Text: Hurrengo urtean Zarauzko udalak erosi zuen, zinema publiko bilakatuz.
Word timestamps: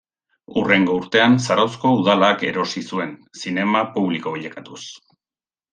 Hurrengo 0.61 0.95
urtean 0.99 1.35
Zarauzko 1.47 1.93
udalak 1.99 2.47
erosi 2.53 2.85
zuen, 2.93 3.15
zinema 3.45 3.87
publiko 3.99 4.37
bilakatuz. 4.39 4.85